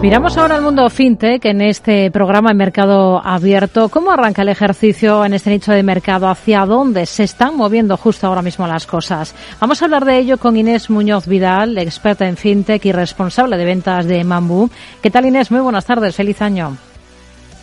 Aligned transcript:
Miramos 0.00 0.38
ahora 0.38 0.54
al 0.54 0.62
mundo 0.62 0.88
fintech 0.90 1.44
en 1.44 1.60
este 1.60 2.12
programa 2.12 2.52
en 2.52 2.56
Mercado 2.56 3.20
Abierto. 3.22 3.88
¿Cómo 3.88 4.12
arranca 4.12 4.42
el 4.42 4.48
ejercicio 4.48 5.24
en 5.24 5.34
este 5.34 5.50
nicho 5.50 5.72
de 5.72 5.82
mercado? 5.82 6.28
¿Hacia 6.28 6.64
dónde 6.66 7.04
se 7.04 7.24
están 7.24 7.56
moviendo 7.56 7.96
justo 7.96 8.28
ahora 8.28 8.40
mismo 8.40 8.64
las 8.68 8.86
cosas? 8.86 9.34
Vamos 9.60 9.82
a 9.82 9.86
hablar 9.86 10.04
de 10.04 10.18
ello 10.18 10.38
con 10.38 10.56
Inés 10.56 10.88
Muñoz 10.88 11.26
Vidal, 11.26 11.76
experta 11.78 12.28
en 12.28 12.36
fintech 12.36 12.84
y 12.86 12.92
responsable 12.92 13.56
de 13.56 13.64
ventas 13.64 14.06
de 14.06 14.22
Mambu. 14.22 14.70
¿Qué 15.02 15.10
tal 15.10 15.26
Inés? 15.26 15.50
Muy 15.50 15.60
buenas 15.60 15.84
tardes, 15.84 16.14
feliz 16.14 16.40
año. 16.42 16.76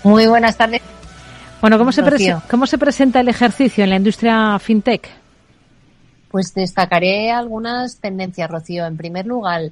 Muy 0.03 0.27
buenas 0.27 0.57
tardes. 0.57 0.81
Bueno, 1.61 1.77
¿cómo 1.77 1.93
se, 1.93 2.03
¿cómo 2.51 2.67
se 2.67 2.77
presenta 2.77 3.21
el 3.21 3.29
ejercicio 3.29 3.85
en 3.85 3.91
la 3.91 3.95
industria 3.95 4.59
fintech? 4.59 5.09
Pues 6.29 6.53
destacaré 6.53 7.31
algunas 7.31 8.01
tendencias, 8.01 8.49
Rocío. 8.49 8.85
En 8.85 8.97
primer 8.97 9.25
lugar, 9.25 9.71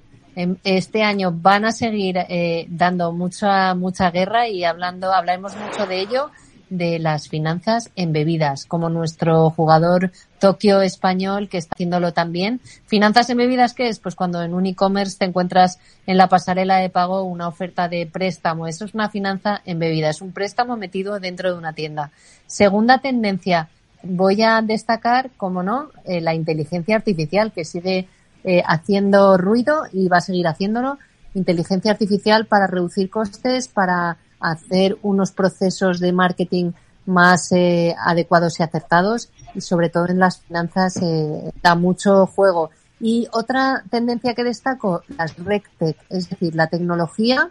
este 0.64 1.04
año 1.04 1.32
van 1.32 1.66
a 1.66 1.72
seguir 1.72 2.18
eh, 2.18 2.66
dando 2.70 3.12
mucha 3.12 3.76
mucha 3.76 4.12
guerra 4.12 4.48
y 4.48 4.64
hablando 4.64 5.14
hablaremos 5.14 5.56
mucho 5.56 5.86
de 5.86 6.00
ello 6.00 6.32
de 6.78 6.98
las 6.98 7.30
finanzas 7.30 7.92
en 7.96 8.14
bebidas 8.14 8.66
como 8.66 8.90
nuestro 8.90 9.52
jugador 9.52 10.12
Tokio 10.40 10.82
español 10.82 11.48
que 11.48 11.58
está 11.58 11.74
haciéndolo 11.76 12.14
también. 12.14 12.60
Finanzas 12.86 13.30
en 13.30 13.38
bebidas 13.38 13.74
qué 13.74 13.90
es 13.90 14.00
pues 14.00 14.16
cuando 14.16 14.42
en 14.42 14.54
un 14.54 14.66
e-commerce 14.66 15.18
te 15.18 15.26
encuentras 15.26 15.80
en 16.08 16.18
la 16.18 16.28
pasarela 16.28 16.78
de 16.78 16.90
pago 16.90 17.24
una 17.24 17.48
oferta 17.48 17.88
de 17.88 18.08
préstamo. 18.08 18.68
Eso 18.68 18.86
es 18.86 18.94
una 18.94 19.10
finanza 19.10 19.62
en 19.66 19.80
bebidas 19.80 20.18
es 20.18 20.22
un 20.22 20.32
préstamo 20.32 20.76
metido 20.76 21.20
dentro 21.20 21.52
de 21.52 21.58
una 21.58 21.74
tienda. 21.74 22.12
Segunda 22.48 22.98
tendencia 22.98 23.70
voy 24.02 24.42
a 24.42 24.62
destacar 24.62 25.30
como 25.38 25.64
no 25.64 25.92
eh, 26.06 26.22
la 26.22 26.34
inteligencia 26.34 26.96
artificial 26.96 27.52
que 27.52 27.66
sigue 27.66 28.08
eh, 28.44 28.64
haciendo 28.66 29.38
ruido 29.38 29.84
y 29.92 30.08
va 30.08 30.18
a 30.18 30.22
seguir 30.22 30.48
haciéndolo. 30.48 30.98
Inteligencia 31.34 31.92
artificial 31.92 32.46
para 32.46 32.68
reducir 32.68 33.10
costes, 33.10 33.68
para 33.68 34.18
hacer 34.40 34.98
unos 35.02 35.32
procesos 35.32 36.00
de 36.00 36.12
marketing 36.12 36.72
más 37.06 37.52
eh, 37.52 37.96
adecuados 37.98 38.60
y 38.60 38.64
acertados 38.64 39.30
y 39.56 39.62
sobre 39.62 39.90
todo 39.90 40.08
en 40.08 40.20
las 40.20 40.42
finanzas 40.42 40.98
eh, 41.02 41.52
da 41.62 41.76
mucho 41.76 42.26
juego. 42.28 42.70
Y 43.00 43.28
otra 43.32 43.84
tendencia 43.90 44.34
que 44.34 44.44
destaco, 44.44 45.04
las 45.18 45.36
RegTech, 45.38 45.98
es 46.10 46.30
decir, 46.30 46.56
la 46.56 46.68
tecnología 46.68 47.50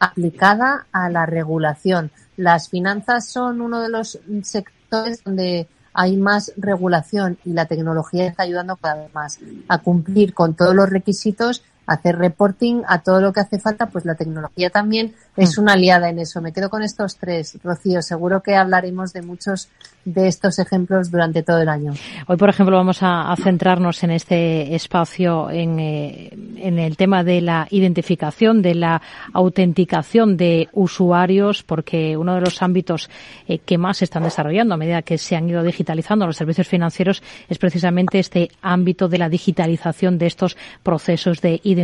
aplicada 0.00 0.86
a 0.90 1.10
la 1.10 1.26
regulación. 1.26 2.10
Las 2.36 2.70
finanzas 2.70 3.28
son 3.28 3.60
uno 3.60 3.80
de 3.80 3.90
los 3.90 4.18
sectores 4.42 5.22
donde 5.22 5.68
hay 5.92 6.16
más 6.16 6.52
regulación 6.56 7.38
y 7.44 7.52
la 7.52 7.66
tecnología 7.66 8.26
está 8.26 8.44
ayudando 8.44 8.76
cada 8.76 9.02
vez 9.02 9.14
más 9.14 9.38
a 9.68 9.78
cumplir 9.78 10.34
con 10.34 10.54
todos 10.54 10.74
los 10.74 10.88
requisitos, 10.88 11.62
hacer 11.90 12.16
reporting, 12.16 12.82
a 12.86 13.00
todo 13.00 13.20
lo 13.20 13.32
que 13.32 13.40
hace 13.40 13.58
falta, 13.58 13.86
pues 13.86 14.04
la 14.04 14.14
tecnología 14.14 14.70
también 14.70 15.12
es 15.36 15.58
mm. 15.58 15.62
una 15.62 15.72
aliada 15.72 16.08
en 16.08 16.20
eso. 16.20 16.40
Me 16.40 16.52
quedo 16.52 16.70
con 16.70 16.84
estos 16.84 17.16
tres, 17.16 17.58
Rocío. 17.64 18.00
Seguro 18.00 18.42
que 18.42 18.54
hablaremos 18.54 19.12
de 19.12 19.22
muchos 19.22 19.68
de 20.04 20.28
estos 20.28 20.58
ejemplos 20.58 21.10
durante 21.10 21.42
todo 21.42 21.60
el 21.60 21.68
año. 21.68 21.92
Hoy, 22.26 22.36
por 22.36 22.48
ejemplo, 22.48 22.76
vamos 22.76 22.98
a, 23.02 23.34
centrarnos 23.42 24.02
en 24.04 24.12
este 24.12 24.74
espacio 24.74 25.50
en, 25.50 25.78
eh, 25.80 26.30
en, 26.56 26.78
el 26.78 26.96
tema 26.96 27.24
de 27.24 27.40
la 27.40 27.66
identificación, 27.70 28.62
de 28.62 28.74
la 28.74 29.02
autenticación 29.32 30.36
de 30.36 30.68
usuarios, 30.72 31.62
porque 31.62 32.16
uno 32.16 32.34
de 32.34 32.40
los 32.40 32.62
ámbitos 32.62 33.10
eh, 33.48 33.58
que 33.58 33.78
más 33.78 33.98
se 33.98 34.04
están 34.04 34.22
desarrollando 34.22 34.74
a 34.74 34.78
medida 34.78 35.02
que 35.02 35.18
se 35.18 35.36
han 35.36 35.48
ido 35.48 35.62
digitalizando 35.62 36.26
los 36.26 36.36
servicios 36.36 36.68
financieros 36.68 37.22
es 37.48 37.58
precisamente 37.58 38.18
este 38.18 38.50
ámbito 38.62 39.08
de 39.08 39.18
la 39.18 39.28
digitalización 39.28 40.18
de 40.18 40.26
estos 40.26 40.56
procesos 40.82 41.40
de 41.40 41.60
identificación. 41.62 41.79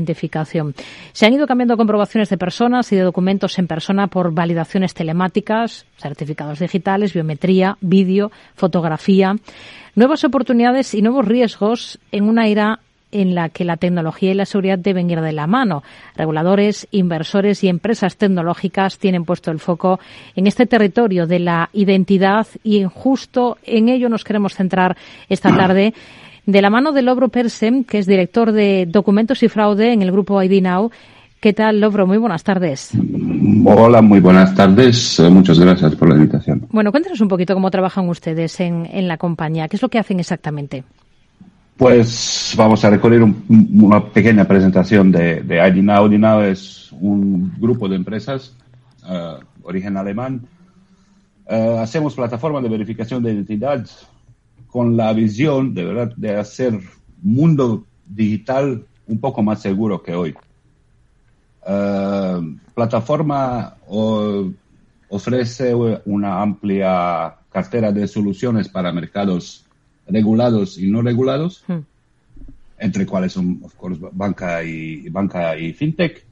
Se 1.12 1.26
han 1.26 1.32
ido 1.32 1.46
cambiando 1.46 1.76
comprobaciones 1.76 2.28
de 2.28 2.38
personas 2.38 2.92
y 2.92 2.96
de 2.96 3.02
documentos 3.02 3.58
en 3.58 3.66
persona 3.66 4.08
por 4.08 4.32
validaciones 4.32 4.94
telemáticas, 4.94 5.86
certificados 5.96 6.58
digitales, 6.58 7.14
biometría, 7.14 7.78
vídeo 7.80 8.30
fotografía, 8.54 9.36
nuevas 9.94 10.24
oportunidades 10.24 10.94
y 10.94 11.02
nuevos 11.02 11.26
riesgos 11.26 11.98
en 12.12 12.24
una 12.24 12.46
era 12.46 12.80
en 13.12 13.34
la 13.34 13.48
que 13.48 13.64
la 13.64 13.76
tecnología 13.76 14.32
y 14.32 14.34
la 14.34 14.46
seguridad 14.46 14.78
deben 14.78 15.10
ir 15.10 15.20
de 15.20 15.32
la 15.32 15.46
mano. 15.46 15.82
Reguladores, 16.16 16.86
inversores 16.90 17.62
y 17.64 17.68
empresas 17.68 18.16
tecnológicas 18.16 18.98
tienen 18.98 19.24
puesto 19.24 19.50
el 19.50 19.60
foco 19.60 20.00
en 20.34 20.46
este 20.46 20.66
territorio 20.66 21.26
de 21.26 21.38
la 21.38 21.70
identidad 21.72 22.46
y 22.62 22.84
justo 22.84 23.58
en 23.64 23.88
ello 23.88 24.08
nos 24.08 24.24
queremos 24.24 24.54
centrar 24.54 24.96
esta 25.28 25.54
tarde. 25.56 25.94
De 26.46 26.62
la 26.62 26.70
mano 26.70 26.92
de 26.92 27.02
Lobro 27.02 27.28
Persem, 27.28 27.84
que 27.84 27.98
es 27.98 28.06
director 28.06 28.52
de 28.52 28.86
documentos 28.88 29.42
y 29.42 29.48
fraude 29.48 29.92
en 29.92 30.02
el 30.02 30.12
grupo 30.12 30.42
ID 30.42 30.62
Now, 30.62 30.90
¿Qué 31.40 31.52
tal, 31.52 31.80
Lobro? 31.80 32.06
Muy 32.06 32.16
buenas 32.16 32.42
tardes. 32.42 32.92
Hola, 33.64 34.00
muy 34.00 34.20
buenas 34.20 34.54
tardes. 34.54 35.20
Eh, 35.20 35.28
muchas 35.28 35.58
gracias 35.60 35.94
por 35.94 36.08
la 36.08 36.16
invitación. 36.16 36.66
Bueno, 36.72 36.90
cuéntanos 36.90 37.20
un 37.20 37.28
poquito 37.28 37.54
cómo 37.54 37.70
trabajan 37.70 38.08
ustedes 38.08 38.58
en, 38.60 38.86
en 38.86 39.06
la 39.06 39.18
compañía. 39.18 39.68
¿Qué 39.68 39.76
es 39.76 39.82
lo 39.82 39.88
que 39.88 39.98
hacen 39.98 40.18
exactamente? 40.18 40.82
Pues 41.76 42.54
vamos 42.56 42.82
a 42.84 42.90
recorrer 42.90 43.22
una 43.22 44.04
pequeña 44.06 44.46
presentación 44.46 45.12
de, 45.12 45.42
de 45.42 45.68
ID 45.68 45.82
Now. 45.82 46.10
ID 46.10 46.18
Now 46.18 46.40
es 46.40 46.90
un 47.00 47.52
grupo 47.58 47.86
de 47.86 47.96
empresas, 47.96 48.56
uh, 49.04 49.38
origen 49.62 49.98
alemán. 49.98 50.40
Uh, 51.48 51.78
hacemos 51.78 52.14
plataformas 52.14 52.62
de 52.62 52.70
verificación 52.70 53.22
de 53.22 53.34
identidad 53.34 53.86
con 54.76 54.94
la 54.94 55.10
visión 55.14 55.72
de 55.72 55.84
verdad 55.86 56.12
de 56.18 56.36
hacer 56.36 56.78
mundo 57.22 57.86
digital 58.04 58.84
un 59.06 59.18
poco 59.18 59.42
más 59.42 59.62
seguro 59.62 60.02
que 60.02 60.14
hoy. 60.14 60.34
Uh, 61.66 62.58
plataforma 62.74 63.74
ofrece 65.08 65.74
una 66.04 66.42
amplia 66.42 67.36
cartera 67.50 67.90
de 67.90 68.06
soluciones 68.06 68.68
para 68.68 68.92
mercados 68.92 69.64
regulados 70.06 70.76
y 70.76 70.90
no 70.90 71.00
regulados, 71.00 71.64
hmm. 71.66 71.78
entre 72.78 73.06
cuales 73.06 73.32
son, 73.32 73.60
of 73.62 73.74
course, 73.76 73.98
banca 74.12 74.62
y, 74.62 75.08
banca 75.08 75.56
y 75.56 75.72
fintech. 75.72 76.22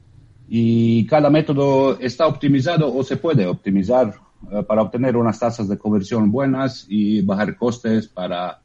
Y 0.47 1.07
cada 1.07 1.31
método 1.31 1.99
está 1.99 2.27
optimizado 2.27 2.93
o 2.93 3.03
se 3.03 3.17
puede 3.17 3.47
optimizar 3.47 4.13
para 4.67 4.81
obtener 4.81 5.17
unas 5.17 5.39
tasas 5.39 5.67
de 5.67 5.77
conversión 5.77 6.31
buenas 6.31 6.85
y 6.89 7.21
bajar 7.21 7.55
costes 7.57 8.07
para, 8.07 8.61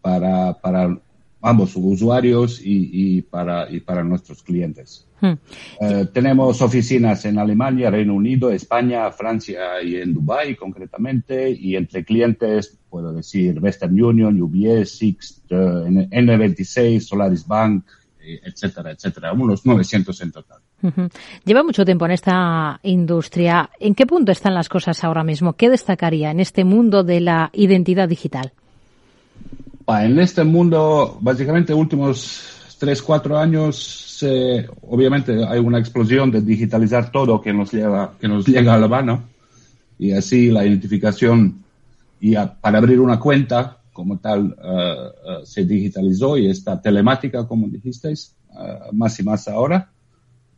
para, 0.00 0.54
para 0.54 0.98
ambos 1.44 1.76
usuarios 1.76 2.60
y, 2.64 2.90
y, 2.92 3.22
para, 3.22 3.70
y 3.70 3.80
para 3.80 4.02
nuestros 4.02 4.42
clientes. 4.42 5.06
Hmm. 5.20 5.34
Eh, 5.80 6.06
tenemos 6.12 6.60
oficinas 6.62 7.24
en 7.26 7.38
Alemania, 7.38 7.90
Reino 7.90 8.14
Unido, 8.14 8.50
España, 8.50 9.10
Francia 9.12 9.82
y 9.82 9.96
en 9.96 10.14
Dubái 10.14 10.56
concretamente. 10.56 11.50
Y 11.50 11.76
entre 11.76 12.02
clientes 12.02 12.78
puedo 12.88 13.12
decir 13.12 13.58
Western 13.60 14.00
Union, 14.02 14.40
UBS, 14.40 14.96
Sixt, 14.96 15.44
eh, 15.50 15.54
N26, 15.54 17.00
Solaris 17.00 17.46
Bank, 17.46 17.84
eh, 17.84 18.03
etcétera, 18.24 18.92
etcétera. 18.92 19.32
Unos 19.32 19.64
900 19.66 20.20
en 20.22 20.32
total. 20.32 20.58
Lleva 21.44 21.62
mucho 21.62 21.84
tiempo 21.84 22.04
en 22.06 22.12
esta 22.12 22.78
industria. 22.82 23.70
¿En 23.78 23.94
qué 23.94 24.06
punto 24.06 24.32
están 24.32 24.54
las 24.54 24.68
cosas 24.68 25.02
ahora 25.04 25.24
mismo? 25.24 25.54
¿Qué 25.54 25.70
destacaría 25.70 26.30
en 26.30 26.40
este 26.40 26.64
mundo 26.64 27.04
de 27.04 27.20
la 27.20 27.50
identidad 27.52 28.08
digital? 28.08 28.52
En 29.86 30.18
este 30.18 30.44
mundo, 30.44 31.18
básicamente, 31.20 31.74
últimos 31.74 32.76
tres, 32.78 33.02
cuatro 33.02 33.38
años, 33.38 34.24
obviamente 34.82 35.44
hay 35.44 35.58
una 35.58 35.78
explosión 35.78 36.30
de 36.30 36.40
digitalizar 36.40 37.12
todo 37.12 37.40
que 37.40 37.52
nos 37.52 37.72
llega, 37.72 38.12
que 38.20 38.28
nos 38.28 38.46
llega 38.46 38.74
a 38.74 38.78
la 38.78 38.88
mano. 38.88 39.24
Y 39.98 40.12
así 40.12 40.50
la 40.50 40.66
identificación 40.66 41.62
y 42.20 42.34
para 42.60 42.78
abrir 42.78 43.00
una 43.00 43.20
cuenta 43.20 43.78
como 43.94 44.18
tal 44.18 44.54
eh, 44.62 44.94
eh, 45.26 45.40
se 45.44 45.64
digitalizó 45.64 46.36
y 46.36 46.50
está 46.50 46.82
telemática, 46.82 47.46
como 47.48 47.68
dijisteis, 47.68 48.34
eh, 48.50 48.78
más 48.92 49.18
y 49.18 49.22
más 49.22 49.48
ahora. 49.48 49.90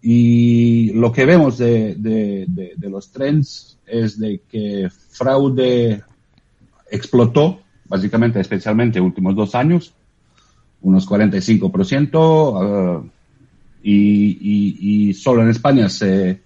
y 0.02 0.92
lo 0.92 1.12
que 1.12 1.24
vemos 1.24 1.58
de, 1.58 1.94
de, 1.96 2.46
de, 2.76 2.90
los 2.90 3.10
trends 3.10 3.78
es 3.86 4.18
de 4.18 4.42
que 4.48 4.88
fraude 4.90 6.02
explotó, 6.90 7.60
básicamente, 7.86 8.40
especialmente 8.40 9.00
últimos 9.00 9.34
dos 9.34 9.54
años, 9.54 9.94
unos 10.82 11.08
45%, 11.08 13.00
uh, 13.02 13.10
y, 13.82 13.94
y, 13.94 15.08
y, 15.08 15.14
solo 15.14 15.42
en 15.42 15.50
España 15.50 15.88
se, 15.88 16.40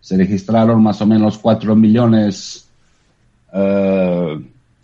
se 0.00 0.16
registraron 0.16 0.82
más 0.82 1.00
o 1.02 1.06
menos 1.06 1.38
4 1.38 1.74
millones 1.76 2.68
uh, 3.52 4.40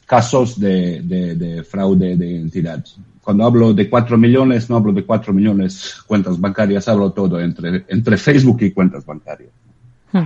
casos 0.08 0.58
de, 0.58 1.02
de, 1.02 1.62
fraude 1.64 2.16
de 2.16 2.26
identidad. 2.26 2.82
Cuando 3.20 3.44
hablo 3.44 3.74
de 3.74 3.90
4 3.90 4.16
millones, 4.16 4.70
no 4.70 4.76
hablo 4.76 4.90
de 4.90 5.04
4 5.04 5.34
millones 5.34 5.96
cuentas 6.06 6.40
bancarias, 6.40 6.88
hablo 6.88 7.12
todo 7.12 7.38
entre, 7.38 7.84
entre 7.88 8.16
Facebook 8.16 8.62
y 8.62 8.70
cuentas 8.70 9.04
bancarias. 9.04 9.50
Hmm. 10.10 10.24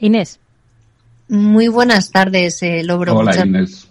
Inés. 0.00 0.38
Muy 1.28 1.68
buenas 1.68 2.10
tardes, 2.10 2.62
eh, 2.62 2.82
Logro. 2.84 3.16
Hola, 3.16 3.34
Inés. 3.46 3.88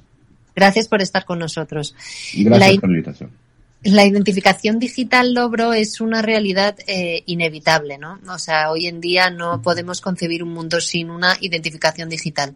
Gracias 0.55 0.87
por 0.87 1.01
estar 1.01 1.25
con 1.25 1.39
nosotros. 1.39 1.95
Gracias 2.35 2.77
por 2.79 2.89
la 2.89 2.95
invitación. 2.97 3.31
La 3.81 4.05
identificación 4.05 4.77
digital, 4.77 5.33
Logro, 5.33 5.73
es 5.73 6.01
una 6.01 6.21
realidad 6.21 6.77
eh, 6.85 7.23
inevitable, 7.25 7.97
¿no? 7.97 8.19
O 8.31 8.37
sea, 8.37 8.69
hoy 8.69 8.85
en 8.85 9.01
día 9.01 9.31
no 9.31 9.63
podemos 9.63 10.01
concebir 10.01 10.43
un 10.43 10.53
mundo 10.53 10.79
sin 10.79 11.09
una 11.09 11.35
identificación 11.41 12.09
digital 12.09 12.55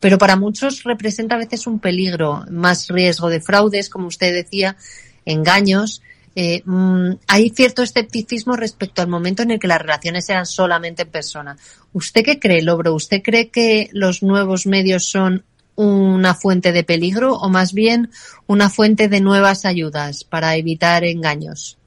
pero 0.00 0.18
para 0.18 0.36
muchos 0.36 0.84
representa 0.84 1.34
a 1.34 1.38
veces 1.38 1.66
un 1.66 1.80
peligro, 1.80 2.44
más 2.50 2.88
riesgo 2.88 3.28
de 3.28 3.40
fraudes, 3.40 3.88
como 3.88 4.06
usted 4.06 4.32
decía, 4.32 4.76
engaños. 5.24 6.02
Eh, 6.36 6.62
mm, 6.64 7.14
hay 7.26 7.50
cierto 7.50 7.82
escepticismo 7.82 8.54
respecto 8.54 9.02
al 9.02 9.08
momento 9.08 9.42
en 9.42 9.50
el 9.50 9.58
que 9.58 9.66
las 9.66 9.82
relaciones 9.82 10.26
sean 10.26 10.46
solamente 10.46 11.02
en 11.02 11.08
persona. 11.10 11.56
¿Usted 11.92 12.24
qué 12.24 12.38
cree, 12.38 12.62
Lobro? 12.62 12.94
¿Usted 12.94 13.22
cree 13.22 13.48
que 13.48 13.88
los 13.92 14.22
nuevos 14.22 14.66
medios 14.66 15.06
son 15.06 15.42
una 15.74 16.34
fuente 16.34 16.72
de 16.72 16.84
peligro 16.84 17.34
o 17.34 17.48
más 17.48 17.72
bien 17.72 18.10
una 18.46 18.68
fuente 18.68 19.08
de 19.08 19.20
nuevas 19.20 19.64
ayudas 19.64 20.24
para 20.24 20.56
evitar 20.56 21.04
engaños? 21.04 21.78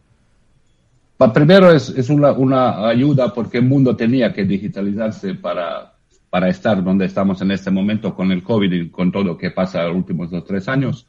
Primero 1.33 1.71
es, 1.71 2.09
una, 2.09 2.87
ayuda 2.87 3.33
porque 3.33 3.59
el 3.59 3.65
mundo 3.65 3.95
tenía 3.95 4.33
que 4.33 4.43
digitalizarse 4.43 5.35
para, 5.35 5.90
para 6.31 6.47
estar 6.47 6.81
donde 6.81 7.05
estamos 7.05 7.41
en 7.41 7.51
este 7.51 7.69
momento 7.69 8.15
con 8.15 8.31
el 8.31 8.41
COVID 8.41 8.71
y 8.71 8.89
con 8.89 9.11
todo 9.11 9.23
lo 9.23 9.37
que 9.37 9.51
pasa 9.51 9.83
los 9.83 9.97
últimos 9.97 10.31
dos, 10.31 10.45
tres 10.45 10.67
años. 10.69 11.05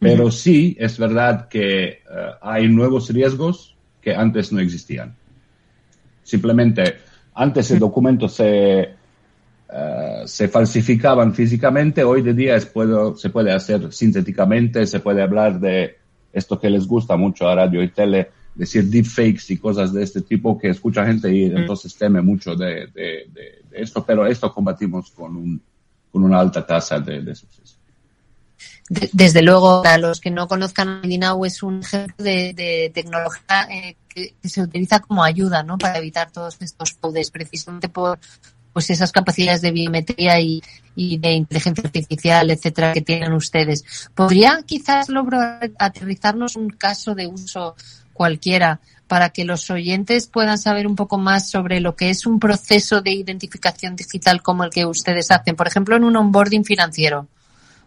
Pero 0.00 0.30
sí 0.32 0.76
es 0.78 0.98
verdad 0.98 1.48
que 1.48 1.84
eh, 1.84 2.00
hay 2.42 2.68
nuevos 2.68 3.08
riesgos 3.10 3.76
que 4.02 4.12
antes 4.12 4.52
no 4.52 4.58
existían. 4.58 5.14
Simplemente, 6.24 6.96
antes 7.34 7.70
el 7.70 7.78
documento 7.78 8.28
se, 8.28 8.88
uh, 9.68 10.26
se 10.26 10.48
falsificaban 10.48 11.32
físicamente, 11.32 12.02
hoy 12.02 12.22
de 12.22 12.34
día 12.34 12.56
es, 12.56 12.66
puedo, 12.66 13.16
se 13.16 13.30
puede 13.30 13.52
hacer 13.52 13.92
sintéticamente, 13.92 14.84
se 14.86 14.98
puede 14.98 15.22
hablar 15.22 15.60
de 15.60 15.96
esto 16.32 16.58
que 16.58 16.70
les 16.70 16.88
gusta 16.88 17.16
mucho 17.16 17.48
a 17.48 17.54
radio 17.54 17.82
y 17.82 17.88
tele, 17.88 18.30
decir 18.54 18.84
deepfakes 18.84 19.52
y 19.52 19.58
cosas 19.58 19.92
de 19.92 20.02
este 20.02 20.22
tipo 20.22 20.58
que 20.58 20.70
escucha 20.70 21.06
gente 21.06 21.32
y 21.32 21.44
entonces 21.44 21.94
teme 21.96 22.20
mucho 22.20 22.56
de, 22.56 22.88
de, 22.88 23.26
de, 23.32 23.59
esto, 23.72 24.04
pero 24.04 24.26
esto 24.26 24.52
combatimos 24.52 25.10
con, 25.10 25.36
un, 25.36 25.62
con 26.10 26.24
una 26.24 26.40
alta 26.40 26.66
tasa 26.66 26.98
de, 27.00 27.34
suceso. 27.34 27.76
Desde 29.12 29.42
luego, 29.42 29.82
para 29.82 29.98
los 29.98 30.20
que 30.20 30.30
no 30.30 30.48
conozcan, 30.48 31.02
Dinau 31.02 31.44
es 31.44 31.62
un 31.62 31.80
ejemplo 31.80 32.24
de, 32.24 32.90
tecnología 32.92 33.68
eh, 33.70 33.96
que, 34.08 34.34
se 34.42 34.62
utiliza 34.62 34.98
como 35.00 35.22
ayuda 35.22 35.62
¿no? 35.62 35.78
para 35.78 35.98
evitar 35.98 36.30
todos 36.30 36.56
estos 36.60 36.94
poderes, 36.94 37.30
precisamente 37.30 37.88
por 37.88 38.18
pues 38.72 38.90
esas 38.90 39.10
capacidades 39.10 39.62
de 39.62 39.72
biometría 39.72 40.40
y, 40.40 40.62
y 40.94 41.18
de 41.18 41.32
inteligencia 41.32 41.84
artificial, 41.84 42.50
etcétera, 42.50 42.92
que 42.92 43.00
tienen 43.00 43.32
ustedes. 43.32 43.84
¿Podría 44.14 44.62
quizás 44.64 45.08
lograr 45.08 45.70
aterrizarnos 45.78 46.56
un 46.56 46.70
caso 46.70 47.14
de 47.14 47.26
uso 47.26 47.74
cualquiera 48.20 48.80
para 49.08 49.30
que 49.30 49.46
los 49.46 49.70
oyentes 49.70 50.26
puedan 50.26 50.58
saber 50.58 50.86
un 50.86 50.94
poco 50.94 51.16
más 51.16 51.48
sobre 51.48 51.80
lo 51.80 51.96
que 51.96 52.10
es 52.10 52.26
un 52.26 52.38
proceso 52.38 53.00
de 53.00 53.12
identificación 53.12 53.96
digital 53.96 54.42
como 54.42 54.62
el 54.62 54.68
que 54.68 54.84
ustedes 54.84 55.30
hacen, 55.30 55.56
por 55.56 55.66
ejemplo, 55.66 55.96
en 55.96 56.04
un 56.04 56.14
onboarding 56.16 56.62
financiero. 56.62 57.28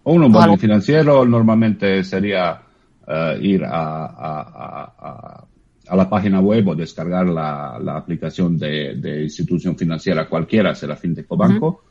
O 0.02 0.12
un 0.12 0.24
onboarding 0.24 0.58
financiero 0.58 1.24
normalmente 1.24 2.04
sería 2.04 2.64
eh, 3.08 3.38
ir 3.44 3.64
a, 3.64 5.46
la 5.94 6.10
página 6.10 6.42
web 6.42 6.70
o 6.70 6.76
descargar 6.76 7.28
la, 7.28 7.96
aplicación 7.96 8.58
de, 8.58 9.22
institución 9.22 9.78
financiera 9.78 10.28
cualquiera, 10.28 10.74
será 10.74 10.96
FinTech 10.96 11.28
o 11.30 11.38
banco, 11.38 11.84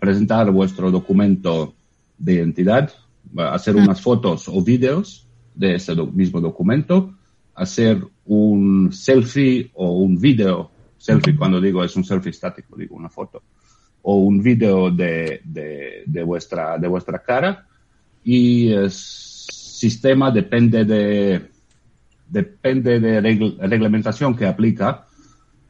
presentar 0.00 0.50
vuestro 0.50 0.90
documento 0.90 1.74
de 2.16 2.32
identidad, 2.32 2.90
hacer 3.36 3.76
unas 3.76 4.00
fotos 4.00 4.48
o 4.48 4.62
vídeos 4.62 5.26
de 5.54 5.76
ese 5.76 5.94
mismo 5.94 6.40
documento, 6.40 7.14
hacer 7.54 8.02
un 8.26 8.92
selfie 8.92 9.70
o 9.74 9.92
un 9.98 10.18
video, 10.18 10.70
selfie 10.96 11.36
cuando 11.36 11.60
digo 11.60 11.84
es 11.84 11.94
un 11.96 12.04
selfie 12.04 12.30
estático, 12.30 12.76
digo 12.76 12.96
una 12.96 13.08
foto, 13.08 13.42
o 14.02 14.16
un 14.16 14.42
video 14.42 14.90
de, 14.90 15.40
de, 15.44 16.22
vuestra, 16.24 16.78
de 16.78 16.88
vuestra 16.88 17.20
cara 17.20 17.66
y 18.24 18.70
el 18.72 18.90
sistema 18.90 20.30
depende 20.30 20.84
de, 20.84 21.50
depende 22.28 23.00
de 23.00 23.20
reglamentación 23.20 24.36
que 24.36 24.46
aplica. 24.46 25.06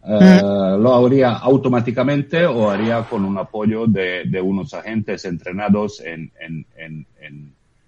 Eh, 0.05 0.41
lo 0.43 1.07
haría 1.07 1.37
automáticamente 1.37 2.45
o 2.45 2.69
haría 2.69 3.05
con 3.05 3.25
un 3.25 3.39
apoyo 3.39 3.87
de, 3.87 4.25
de 4.25 4.41
unos 4.41 4.75
agentes 4.75 5.25
entrenados 5.25 6.01
en, 6.01 6.33
en, 6.41 6.67
en 6.77 7.07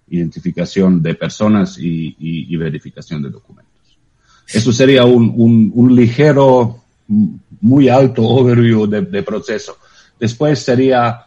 identificación 0.09 1.01
de 1.01 1.15
personas 1.15 1.77
y, 1.79 2.55
verificación 2.57 3.21
de 3.21 3.29
documentos. 3.29 3.73
Eso 4.51 4.71
sería 4.71 5.05
un, 5.05 5.95
ligero, 5.95 6.83
muy 7.61 7.89
alto 7.89 8.23
overview 8.23 8.85
de, 8.87 9.23
proceso. 9.23 9.77
Después 10.19 10.59
sería, 10.59 11.25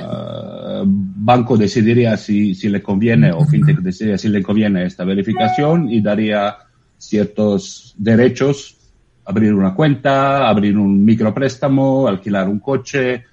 uh, 0.00 0.84
banco 0.84 1.56
decidiría 1.56 2.16
si, 2.16 2.54
le 2.68 2.82
conviene 2.82 3.32
o 3.32 3.44
fintech 3.44 3.78
decidiría 3.78 4.18
si 4.18 4.28
le 4.28 4.42
conviene 4.42 4.84
esta 4.84 5.04
verificación 5.04 5.88
y 5.88 6.00
daría 6.00 6.56
ciertos 6.98 7.94
derechos, 7.96 8.76
abrir 9.24 9.54
una 9.54 9.74
cuenta, 9.74 10.48
abrir 10.48 10.76
un 10.76 11.04
micropréstamo, 11.04 12.08
alquilar 12.08 12.48
un 12.48 12.58
coche, 12.58 13.24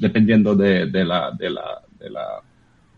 dependiendo 0.00 0.54
de, 0.54 0.86
de 0.86 1.04
la, 1.04 1.30
de 1.32 1.50
la, 1.50 1.82
de 1.98 2.10
la 2.10 2.42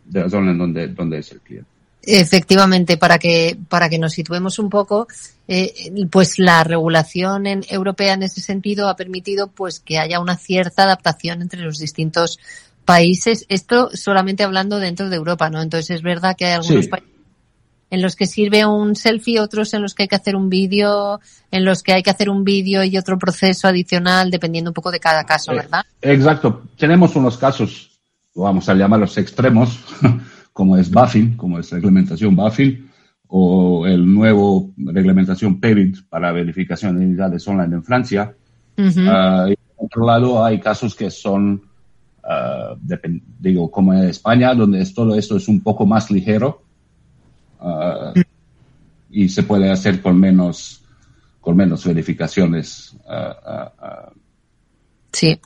de 0.09 0.21
la 0.21 0.31
zona 0.31 0.53
en 0.53 0.59
donde, 0.59 0.89
donde 0.89 1.19
es 1.19 1.33
el 1.33 1.41
cliente. 1.41 1.69
Efectivamente, 2.03 2.97
para 2.97 3.19
que, 3.19 3.59
para 3.69 3.89
que 3.89 3.99
nos 3.99 4.13
situemos 4.13 4.59
un 4.59 4.71
poco, 4.71 5.09
eh, 5.47 5.93
pues 6.11 6.39
la 6.39 6.65
regulación 6.65 7.47
en, 7.47 7.65
europea 7.69 8.15
en 8.15 8.23
ese 8.23 8.41
sentido 8.41 8.89
ha 8.89 8.97
permitido 8.97 9.49
pues 9.49 9.81
que 9.81 9.99
haya 9.99 10.21
una 10.21 10.37
cierta 10.37 10.85
adaptación 10.85 11.43
entre 11.43 11.61
los 11.61 11.79
distintos 11.79 12.39
países. 12.85 13.45
Esto 13.49 13.91
solamente 13.93 14.43
hablando 14.43 14.79
dentro 14.79 15.11
de 15.11 15.17
Europa, 15.17 15.51
¿no? 15.51 15.61
Entonces 15.61 15.91
es 15.91 16.03
verdad 16.03 16.35
que 16.37 16.47
hay 16.47 16.53
algunos 16.53 16.89
países 16.89 17.09
en 17.91 18.03
los 18.03 18.17
que 18.17 18.27
sirve 18.27 18.67
un 18.67 18.97
selfie, 18.97 19.41
otros 19.41 19.73
en 19.75 19.83
los 19.83 19.95
que 19.95 20.05
hay 20.05 20.09
que 20.09 20.17
hacer 20.17 20.37
un 20.37 20.49
vídeo, 20.49 21.21
en 21.51 21.65
los 21.65 21.83
que 21.83 21.93
hay 21.93 22.03
que 22.03 22.11
hacer 22.11 22.29
un 22.29 22.45
vídeo 22.45 22.85
y 22.85 22.99
otro 22.99 23.19
proceso 23.19 23.69
adicional, 23.69 24.31
dependiendo 24.31 24.71
un 24.71 24.75
poco 24.75 24.91
de 24.91 25.01
cada 25.01 25.25
caso, 25.25 25.53
eh, 25.53 25.57
¿verdad? 25.57 25.85
exacto. 26.03 26.63
Tenemos 26.77 27.17
unos 27.17 27.39
casos 27.39 27.98
vamos 28.35 28.69
a 28.69 28.75
llamarlos 28.75 29.17
extremos, 29.19 29.85
como 30.53 30.77
es 30.77 30.91
BaFin, 30.91 31.37
como 31.37 31.59
es 31.59 31.71
reglamentación 31.71 32.35
BaFin, 32.37 32.89
o 33.29 33.87
el 33.87 34.13
nuevo 34.13 34.73
reglamentación 34.77 35.61
PEVID 35.61 35.99
para 36.09 36.33
verificación 36.33 36.97
de 36.97 37.05
identidades 37.05 37.47
online 37.47 37.77
en 37.77 37.85
Francia. 37.85 38.35
Ah, 38.77 39.47
y 39.51 39.57
por 39.57 39.87
otro 39.87 40.07
lado, 40.07 40.45
hay 40.45 40.61
casos 40.61 40.95
que 40.95 41.11
son, 41.11 41.63
uh, 42.25 42.97
digo, 43.39 43.71
como 43.71 43.93
en 43.93 44.05
España, 44.05 44.55
donde 44.55 44.85
todo 44.87 45.15
esto 45.15 45.37
es 45.37 45.49
un 45.49 45.61
poco 45.61 45.85
más 45.85 46.11
ligero 46.11 46.63
ah, 47.61 48.15
y 49.11 49.29
se 49.29 49.43
puede 49.43 49.71
hacer 49.71 50.01
con 50.01 50.19
menos, 50.19 50.83
con 51.41 51.57
menos 51.57 51.85
verificaciones. 51.85 52.97
sí. 55.13 55.39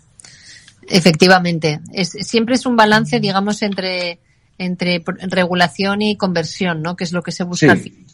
Efectivamente, 0.88 1.80
es, 1.92 2.10
siempre 2.10 2.54
es 2.54 2.66
un 2.66 2.76
balance, 2.76 3.20
digamos, 3.20 3.62
entre, 3.62 4.18
entre 4.58 5.02
regulación 5.28 6.02
y 6.02 6.16
conversión, 6.16 6.82
¿no? 6.82 6.96
Que 6.96 7.04
es 7.04 7.12
lo 7.12 7.22
que 7.22 7.32
se 7.32 7.44
busca. 7.44 7.76
Sí, 7.76 8.04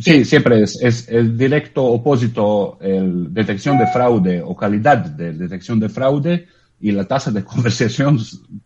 sí 0.00 0.24
siempre 0.24 0.62
es, 0.62 0.80
es 0.82 1.08
el 1.08 1.36
directo 1.36 1.84
opósito, 1.84 2.78
el 2.80 3.32
detección 3.32 3.78
de 3.78 3.86
fraude 3.86 4.42
o 4.42 4.56
calidad 4.56 4.98
de 4.98 5.32
detección 5.32 5.80
de 5.80 5.88
fraude 5.88 6.46
y 6.80 6.92
la 6.92 7.04
tasa 7.04 7.30
de 7.30 7.44
conversión, 7.44 8.18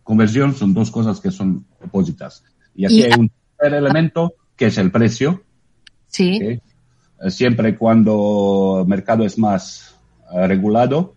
conversión 0.03 0.53
son 0.55 0.73
dos 0.73 0.91
cosas 0.91 1.19
que 1.19 1.31
son 1.31 1.65
opósitas. 1.81 2.43
Y 2.75 2.85
aquí 2.85 3.03
hay 3.03 3.19
un 3.19 3.31
tercer 3.57 3.77
elemento 3.77 4.33
que 4.55 4.67
es 4.67 4.77
el 4.77 4.91
precio. 4.91 5.43
Sí. 6.07 6.59
Siempre 7.29 7.77
cuando 7.77 8.79
el 8.81 8.87
mercado 8.87 9.23
es 9.23 9.37
más 9.37 9.95
regulado 10.31 11.15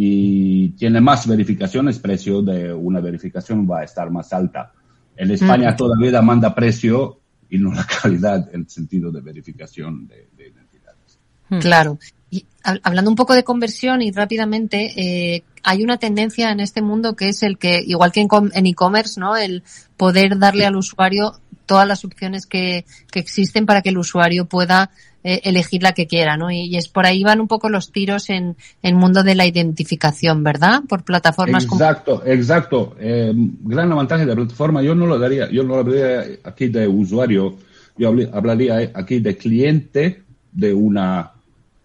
y 0.00 0.68
tiene 0.76 1.00
más 1.00 1.26
verificaciones, 1.26 1.98
precio 1.98 2.40
de 2.40 2.72
una 2.72 3.00
verificación 3.00 3.68
va 3.68 3.80
a 3.80 3.82
estar 3.82 4.08
más 4.12 4.32
alta. 4.32 4.72
En 5.16 5.32
España 5.32 5.74
todavía 5.74 6.22
manda 6.22 6.54
precio 6.54 7.18
y 7.50 7.58
no 7.58 7.72
la 7.72 7.84
calidad 8.02 8.48
en 8.54 8.60
el 8.60 8.70
sentido 8.70 9.10
de 9.10 9.20
verificación 9.20 10.06
de, 10.06 10.28
identidades. 10.38 11.18
Claro. 11.60 11.98
Y 12.30 12.46
hablando 12.62 13.10
un 13.10 13.16
poco 13.16 13.34
de 13.34 13.42
conversión 13.42 14.00
y 14.00 14.12
rápidamente, 14.12 14.92
eh, 15.34 15.42
hay 15.64 15.82
una 15.82 15.96
tendencia 15.96 16.52
en 16.52 16.60
este 16.60 16.80
mundo 16.80 17.16
que 17.16 17.30
es 17.30 17.42
el 17.42 17.58
que, 17.58 17.82
igual 17.84 18.12
que 18.12 18.20
en 18.20 18.66
e-commerce, 18.66 19.18
¿no? 19.18 19.36
El 19.36 19.64
poder 19.96 20.38
darle 20.38 20.64
al 20.64 20.76
usuario 20.76 21.40
todas 21.68 21.86
las 21.86 22.04
opciones 22.04 22.46
que, 22.46 22.84
que 23.12 23.20
existen 23.20 23.66
para 23.66 23.82
que 23.82 23.90
el 23.90 23.98
usuario 23.98 24.46
pueda 24.46 24.90
eh, 25.24 25.40
elegir 25.44 25.82
la 25.82 25.92
que 25.92 26.06
quiera, 26.06 26.36
¿no? 26.36 26.48
Y, 26.48 26.76
es 26.76 26.86
por 26.86 27.04
ahí 27.04 27.24
van 27.24 27.40
un 27.40 27.48
poco 27.48 27.68
los 27.68 27.90
tiros 27.90 28.30
en 28.30 28.56
el 28.82 28.94
mundo 28.94 29.24
de 29.24 29.34
la 29.34 29.46
identificación, 29.46 30.44
¿verdad? 30.44 30.82
Por 30.88 31.02
plataformas 31.02 31.64
exacto, 31.64 32.22
Exacto, 32.24 32.96
eh, 33.00 33.32
gran 33.34 33.90
avantaje 33.90 34.24
de 34.24 34.28
la 34.28 34.36
plataforma. 34.36 34.80
Yo 34.80 34.94
no 34.94 35.06
lo 35.06 35.18
daría, 35.18 35.50
yo 35.50 35.64
no 35.64 35.74
lo 35.74 35.80
hablaría 35.80 36.38
aquí 36.44 36.68
de 36.68 36.86
usuario, 36.86 37.56
yo 37.96 38.14
hablaría 38.32 38.92
aquí 38.94 39.18
de 39.18 39.36
cliente 39.36 40.22
de 40.52 40.72
una, 40.72 41.32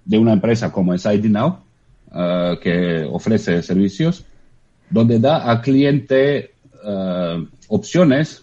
de 0.05 0.17
una 0.19 0.33
empresa 0.33 0.71
como 0.71 0.93
es 0.93 1.03
ID 1.03 1.25
Now, 1.25 1.57
eh, 2.15 2.59
que 2.61 3.03
ofrece 3.11 3.63
servicios, 3.63 4.25
donde 4.91 5.19
da 5.19 5.37
al 5.39 5.59
cliente 5.61 6.51
opciones 7.67 8.42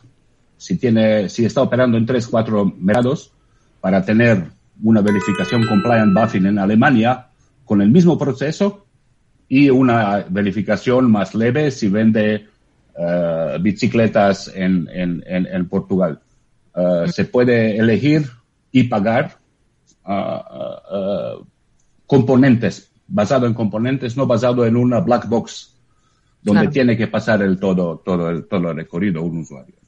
si 0.61 0.77
tiene, 0.77 1.31
si 1.31 1.47
está 1.47 1.63
operando 1.63 1.97
en 1.97 2.05
tres, 2.05 2.29
cuatro 2.29 2.67
mercados 2.67 3.33
para 3.81 4.05
tener 4.05 4.45
una 4.83 5.01
verificación 5.01 5.67
compliant 5.67 6.13
buffing 6.13 6.45
en 6.45 6.59
Alemania 6.59 7.29
con 7.65 7.81
el 7.81 7.89
mismo 7.89 8.19
proceso 8.19 8.85
y 9.49 9.71
una 9.71 10.27
verificación 10.29 11.11
más 11.11 11.35
leve 11.35 11.71
si 11.71 11.89
vende 11.89 12.47
eh, 12.95 13.59
bicicletas 13.59 14.53
en, 14.55 14.87
en, 14.93 15.25
en, 15.27 15.67
Portugal. 15.67 16.21
Eh, 16.77 17.07
se 17.09 17.25
puede 17.25 17.79
elegir 17.79 18.29
y 18.71 18.83
pagar 18.83 19.39
uh, 20.05 21.43
componentes, 22.07 22.93
basado 23.09 23.47
en 23.47 23.55
componentes, 23.55 24.15
no 24.15 24.27
basado 24.27 24.67
en 24.67 24.77
una 24.77 25.01
black 25.01 25.27
box 25.27 25.75
donde 26.43 26.69
tiene 26.69 26.99
que 26.99 27.07
pasar 27.07 27.41
el 27.41 27.59
todo, 27.59 28.03
todo 28.05 28.29
el, 28.29 28.47
todo 28.47 28.73
el 28.73 28.77
recorrido 28.77 29.23
un 29.23 29.39
usuario. 29.39 29.80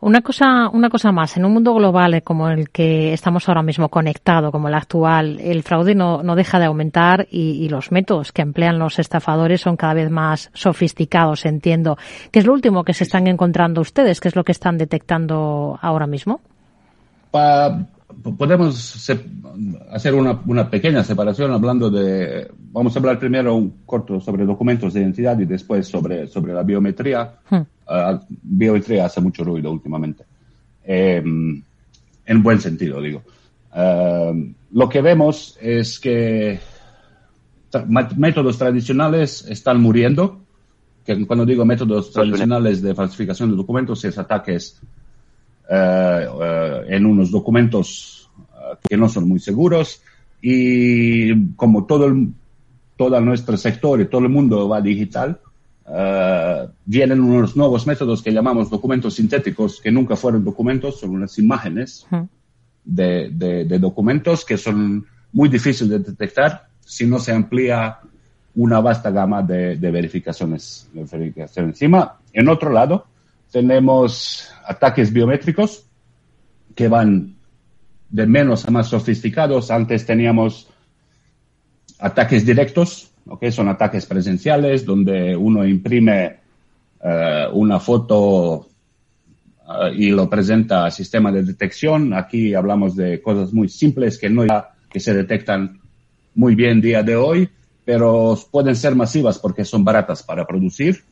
Una 0.00 0.20
cosa, 0.20 0.68
una 0.68 0.90
cosa 0.90 1.10
más, 1.10 1.36
en 1.36 1.44
un 1.44 1.52
mundo 1.52 1.74
global 1.74 2.22
como 2.22 2.48
el 2.48 2.70
que 2.70 3.12
estamos 3.12 3.48
ahora 3.48 3.64
mismo 3.64 3.88
conectado, 3.88 4.52
como 4.52 4.68
el 4.68 4.74
actual, 4.74 5.40
el 5.40 5.64
fraude 5.64 5.96
no, 5.96 6.22
no 6.22 6.36
deja 6.36 6.60
de 6.60 6.66
aumentar 6.66 7.26
y, 7.32 7.68
los 7.68 7.90
métodos 7.90 8.30
que 8.30 8.42
emplean 8.42 8.78
los 8.78 9.00
estafadores 9.00 9.60
son 9.60 9.76
cada 9.76 9.94
vez 9.94 10.08
más 10.08 10.50
sofisticados, 10.54 11.44
entiendo. 11.46 11.98
¿Qué 12.30 12.38
es 12.38 12.46
lo 12.46 12.52
último 12.52 12.84
que 12.84 12.94
se 12.94 13.04
están 13.04 13.26
encontrando 13.26 13.80
ustedes? 13.80 14.20
¿Qué 14.20 14.28
es 14.28 14.36
lo 14.36 14.44
que 14.44 14.52
están 14.52 14.78
detectando 14.78 15.78
ahora 15.82 16.06
mismo? 16.06 16.40
podemos 18.38 19.10
hacer 19.92 20.14
una, 20.14 20.40
una, 20.46 20.70
pequeña 20.70 21.04
separación 21.04 21.52
hablando 21.52 21.90
de, 21.90 22.50
vamos 22.70 22.94
a 22.94 22.98
hablar 22.98 23.18
primero 23.18 23.54
un 23.54 23.82
corto 23.84 24.20
sobre 24.20 24.44
documentos 24.44 24.92
de 24.92 25.00
identidad 25.00 25.38
y 25.38 25.44
después 25.44 25.86
sobre, 25.86 26.26
sobre 26.26 26.52
la 26.52 26.62
biometría. 26.62 27.34
Hmm. 27.48 27.56
Uh, 27.56 28.18
biometría 28.28 29.06
hace 29.06 29.20
mucho 29.20 29.44
ruido 29.44 29.70
últimamente. 29.70 30.24
Eh, 30.84 31.22
en 32.26 32.42
buen 32.42 32.60
sentido, 32.60 33.00
digo. 33.00 33.22
Uh, 33.74 34.52
lo 34.72 34.88
que 34.88 35.00
vemos 35.00 35.58
es 35.60 35.98
que 35.98 36.58
métodos 38.16 38.58
tradicionales 38.58 39.46
están 39.48 39.80
muriendo. 39.80 40.40
Que 41.04 41.26
cuando 41.26 41.46
digo 41.46 41.64
métodos 41.64 42.12
tradicionales 42.12 42.82
de 42.82 42.94
falsificación 42.94 43.50
de 43.50 43.56
documentos 43.56 44.04
es 44.04 44.18
ataques 44.18 44.78
uh, 45.70 46.82
en 46.86 47.06
unos 47.06 47.30
documentos 47.30 48.30
que 48.86 48.96
no 48.98 49.08
son 49.08 49.26
muy 49.26 49.38
seguros 49.40 50.02
y 50.42 51.54
como 51.56 51.86
todo 51.86 52.06
el, 52.06 52.32
todo 52.98 53.18
nuestro 53.22 53.56
sector 53.56 53.98
y 54.02 54.06
todo 54.06 54.20
el 54.22 54.28
mundo 54.28 54.68
va 54.68 54.82
digital, 54.82 55.40
Uh, 55.90 56.68
vienen 56.84 57.18
unos 57.18 57.56
nuevos 57.56 57.86
métodos 57.86 58.22
que 58.22 58.30
llamamos 58.30 58.68
documentos 58.68 59.14
sintéticos, 59.14 59.80
que 59.80 59.90
nunca 59.90 60.16
fueron 60.16 60.44
documentos, 60.44 61.00
son 61.00 61.10
unas 61.10 61.38
imágenes 61.38 62.06
de, 62.84 63.30
de, 63.30 63.78
documentos 63.78 64.44
que 64.44 64.58
son 64.58 65.06
muy 65.32 65.48
difíciles 65.48 65.88
de 65.88 65.98
detectar 66.10 66.68
si 66.80 67.06
no 67.06 67.18
se 67.18 67.32
amplía 67.32 68.00
una 68.54 68.80
vasta 68.80 69.10
gama 69.10 69.42
de, 69.42 69.76
de 69.76 69.90
verificaciones, 69.90 70.90
de 70.92 71.04
verificación 71.04 71.66
encima. 71.66 72.18
En 72.34 72.50
otro 72.50 72.70
lado, 72.70 73.06
tenemos 73.50 74.50
ataques 74.66 75.10
biométricos 75.10 75.86
que 76.74 76.88
van 76.88 77.34
de 78.10 78.26
menos 78.26 78.68
a 78.68 78.70
más 78.70 78.88
sofisticados. 78.88 79.70
Antes 79.70 80.04
teníamos 80.04 80.68
ataques 81.98 82.44
directos, 82.44 83.10
¿okay? 83.26 83.52
Son 83.52 83.68
ataques 83.68 84.06
presenciales 84.06 84.84
donde 84.84 85.36
uno 85.36 85.66
imprime 85.66 86.36
eh, 87.02 87.46
una 87.52 87.80
foto 87.80 88.68
eh, 89.68 89.94
y 89.96 90.10
lo 90.10 90.28
presenta 90.28 90.84
al 90.84 90.92
sistema 90.92 91.30
de 91.32 91.42
detección. 91.42 92.14
Aquí 92.14 92.54
hablamos 92.54 92.96
de 92.96 93.20
cosas 93.20 93.52
muy 93.52 93.68
simples 93.68 94.18
que 94.18 94.30
no 94.30 94.44
que 94.88 95.00
se 95.00 95.12
detectan 95.12 95.80
muy 96.34 96.54
bien 96.54 96.80
día 96.80 97.02
de 97.02 97.16
hoy, 97.16 97.48
pero 97.84 98.38
pueden 98.50 98.76
ser 98.76 98.94
masivas 98.94 99.38
porque 99.38 99.64
son 99.64 99.84
baratas 99.84 100.22
para 100.22 100.46
producir. 100.46 101.04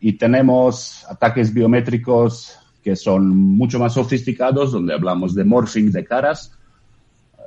Y 0.00 0.14
tenemos 0.14 1.04
ataques 1.08 1.54
biométricos 1.54 2.58
que 2.82 2.96
son 2.96 3.28
mucho 3.28 3.78
más 3.78 3.94
sofisticados, 3.94 4.72
donde 4.72 4.92
hablamos 4.92 5.34
de 5.34 5.44
morphing 5.44 5.92
de 5.92 6.04
caras, 6.04 6.52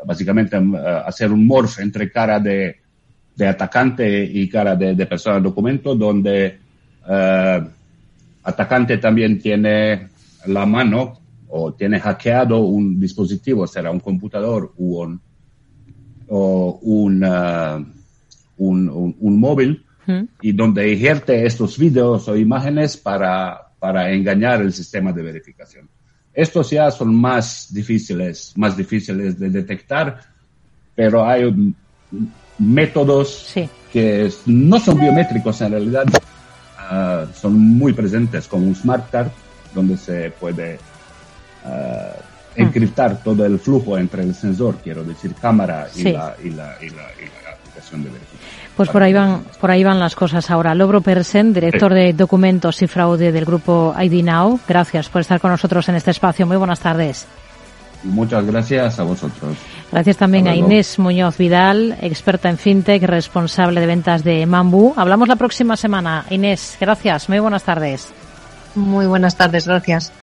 básicamente 0.03 0.57
eh, 0.57 1.01
hacer 1.05 1.31
un 1.31 1.45
morph 1.45 1.79
entre 1.79 2.11
cara 2.11 2.39
de 2.39 2.85
de 3.35 3.47
atacante 3.47 4.23
y 4.23 4.47
cara 4.49 4.75
de, 4.75 4.95
de 4.95 5.05
persona 5.05 5.39
documento, 5.39 5.95
donde 5.95 6.57
uh, 7.05 7.67
atacante 8.43 8.97
también 8.97 9.39
tiene 9.39 10.07
la 10.47 10.65
mano 10.65 11.19
o 11.49 11.73
tiene 11.73 11.99
hackeado 11.99 12.59
un 12.59 12.99
dispositivo, 12.99 13.67
será 13.67 13.91
un 13.91 13.99
computador 13.99 14.73
u 14.77 15.01
un, 15.01 15.21
o 16.29 16.79
un, 16.81 17.23
uh, 17.23 17.85
un, 18.57 19.15
un, 19.19 19.39
móvil, 19.39 19.83
y 20.41 20.51
donde 20.51 20.93
ejerce 20.93 21.45
estos 21.45 21.77
videos 21.79 22.27
o 22.27 22.37
imágenes 22.37 22.95
para, 22.95 23.69
para 23.79 24.11
engañar 24.11 24.61
el 24.61 24.71
sistema 24.71 25.11
de 25.11 25.23
verificación. 25.23 25.89
Estos 26.35 26.69
ya 26.69 26.91
son 26.91 27.15
más 27.15 27.73
difíciles, 27.73 28.51
más 28.57 28.75
difíciles 28.75 29.39
de 29.39 29.49
detectar, 29.49 30.19
pero 30.93 31.25
hay 31.25 31.73
métodos 32.57 33.53
que 33.91 34.29
no 34.45 34.79
son 34.79 34.99
biométricos 34.99 35.61
en 35.61 35.71
realidad, 35.71 36.05
uh, 36.91 37.33
son 37.33 37.57
muy 37.57 37.93
presentes 37.93 38.47
como 38.47 38.67
un 38.67 38.75
smart 38.75 39.09
card 39.09 39.29
donde 39.73 39.95
se 39.95 40.31
puede 40.31 40.77
uh, 41.63 42.21
encriptar 42.55 43.23
todo 43.23 43.45
el 43.45 43.57
flujo 43.57 43.97
entre 43.97 44.23
el 44.23 44.35
sensor, 44.35 44.77
quiero 44.83 45.05
decir 45.05 45.33
cámara 45.35 45.87
y, 45.95 46.03
la, 46.03 46.35
y, 46.43 46.49
la, 46.49 46.75
y, 46.81 46.89
la, 46.89 47.07
aplicación 47.53 48.03
de 48.03 48.09
verificación. 48.09 48.64
Pues 48.75 48.89
por 48.89 49.03
ahí 49.03 49.13
van, 49.13 49.43
por 49.61 49.71
ahí 49.71 49.83
van 49.83 49.99
las 49.99 50.15
cosas 50.15 50.51
ahora. 50.51 50.75
Logro 50.75 51.01
Persen, 51.01 51.53
director 51.53 51.93
de 51.93 52.11
documentos 52.11 52.81
y 52.81 52.87
fraude 52.87 53.31
del 53.31 53.45
grupo 53.45 53.95
ID 53.97 54.23
Now. 54.23 54.59
Gracias 54.67 55.07
por 55.07 55.21
estar 55.21 55.39
con 55.39 55.51
nosotros 55.51 55.87
en 55.87 55.95
este 55.95 56.11
espacio. 56.11 56.45
Muy 56.45 56.57
buenas 56.57 56.81
tardes. 56.81 57.25
Muchas 58.03 58.45
gracias 58.45 58.99
a 58.99 59.03
vosotros. 59.03 59.57
Gracias 59.91 60.17
también 60.17 60.47
a 60.47 60.55
Inés 60.55 60.99
Muñoz 60.99 61.37
Vidal, 61.37 61.97
experta 62.01 62.49
en 62.49 62.57
fintech, 62.57 63.01
responsable 63.03 63.79
de 63.79 63.87
ventas 63.87 64.23
de 64.23 64.45
Mambu. 64.45 64.93
Hablamos 64.95 65.27
la 65.27 65.37
próxima 65.37 65.75
semana. 65.75 66.25
Inés, 66.29 66.77
gracias. 66.79 67.29
Muy 67.29 67.39
buenas 67.39 67.63
tardes. 67.63 68.09
Muy 68.75 69.07
buenas 69.07 69.35
tardes, 69.35 69.67
gracias. 69.67 70.11